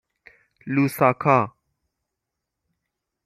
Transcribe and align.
لوساکا 0.67 1.39